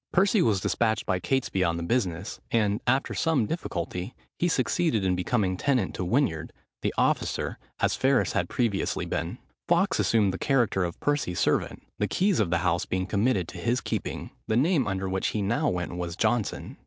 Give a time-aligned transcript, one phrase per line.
[0.11, 5.15] Percy was despatched by Catesby on the business, and, after some difficulty, he succeeded in
[5.15, 6.49] becoming tenant to Winyard,
[6.81, 9.37] the officer, as Ferris had previously been.
[9.67, 13.59] Fawkes assumed the character of Percy's servant, the keys of the house being committed to
[13.59, 14.31] his keeping.
[14.47, 16.77] The name under which he now went was Johnson.